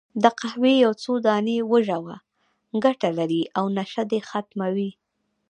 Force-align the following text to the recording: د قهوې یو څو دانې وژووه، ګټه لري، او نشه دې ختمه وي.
د 0.23 0.25
قهوې 0.39 0.73
یو 0.85 0.91
څو 1.03 1.11
دانې 1.27 1.57
وژووه، 1.71 2.17
ګټه 2.83 3.09
لري، 3.17 3.43
او 3.57 3.65
نشه 3.77 4.03
دې 4.11 4.19
ختمه 4.29 4.67
وي. 4.75 4.91